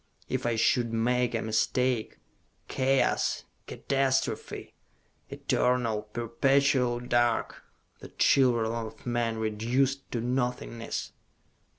If 0.27 0.47
I 0.47 0.55
should 0.55 0.91
make 0.91 1.35
a 1.35 1.43
mistake.... 1.43 2.17
Chaos! 2.67 3.43
Catastrophe! 3.67 4.73
Eternal, 5.29 6.01
perpetual 6.11 6.99
dark, 7.01 7.63
the 7.99 8.09
children 8.09 8.71
of 8.71 9.05
men 9.05 9.37
reduced 9.37 10.11
to 10.13 10.19
nothingness!" 10.19 11.11